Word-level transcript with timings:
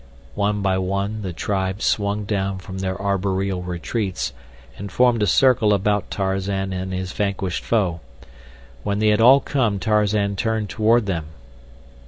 One 0.33 0.63
by 0.63 0.79
one 0.79 1.21
the 1.21 1.31
tribe 1.31 1.79
swung 1.83 2.25
down 2.25 2.57
from 2.57 2.79
their 2.79 2.99
arboreal 2.99 3.61
retreats 3.61 4.33
and 4.75 4.91
formed 4.91 5.21
a 5.21 5.27
circle 5.27 5.75
about 5.75 6.09
Tarzan 6.09 6.73
and 6.73 6.91
his 6.91 7.11
vanquished 7.11 7.63
foe. 7.63 7.99
When 8.81 8.97
they 8.97 9.09
had 9.09 9.21
all 9.21 9.39
come 9.41 9.77
Tarzan 9.77 10.37
turned 10.37 10.69
toward 10.69 11.05
them. 11.05 11.25